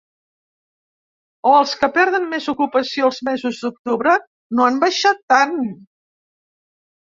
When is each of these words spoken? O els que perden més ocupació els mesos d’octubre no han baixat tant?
O 1.49 1.51
els 1.57 1.73
que 1.81 1.89
perden 1.97 2.25
més 2.31 2.47
ocupació 2.55 3.11
els 3.11 3.21
mesos 3.29 3.61
d’octubre 3.67 4.17
no 4.61 4.69
han 4.71 4.83
baixat 4.87 5.23
tant? 5.37 5.57